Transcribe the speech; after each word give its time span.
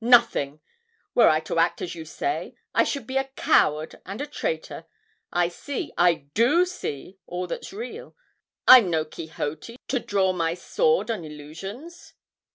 nothing. 0.03 0.59
Were 1.13 1.29
I 1.29 1.39
to 1.41 1.59
act 1.59 1.79
as 1.79 1.93
you 1.93 2.05
say, 2.05 2.55
I 2.73 2.83
should 2.83 3.05
be 3.05 3.17
a 3.17 3.25
coward 3.35 4.01
and 4.03 4.19
a 4.19 4.25
traitor. 4.25 4.85
I 5.31 5.47
see, 5.47 5.93
I 5.95 6.29
do 6.33 6.65
see, 6.65 7.19
all 7.27 7.45
that's 7.45 7.71
real. 7.71 8.15
I'm 8.67 8.89
no 8.89 9.05
Quixote, 9.05 9.77
to 9.89 9.99
draw 9.99 10.33
my 10.33 10.55
sword 10.55 11.11
on 11.11 11.23
illusions.' 11.23 12.13